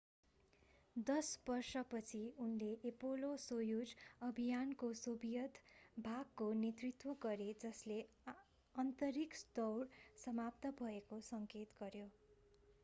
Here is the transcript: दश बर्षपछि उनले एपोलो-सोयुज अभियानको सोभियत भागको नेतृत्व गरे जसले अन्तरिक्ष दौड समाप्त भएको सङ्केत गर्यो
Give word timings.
दश 0.95 1.27
बर्षपछि 1.47 2.21
उनले 2.43 2.69
एपोलो-सोयुज 2.89 3.91
अभियानको 4.21 4.89
सोभियत 5.01 5.59
भागको 5.97 6.47
नेतृत्व 6.61 7.13
गरे 7.21 7.49
जसले 7.63 7.97
अन्तरिक्ष 8.75 9.43
दौड 9.55 9.99
समाप्त 10.19 10.73
भएको 10.79 11.21
सङ्केत 11.27 11.77
गर्यो 11.83 12.09